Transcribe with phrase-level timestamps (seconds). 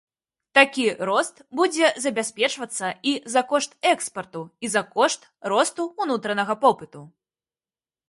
[0.57, 5.21] Такі рост будзе забяспечвацца і за кошт экспарту, і за кошт
[5.55, 7.09] росту ўнутранага попыту.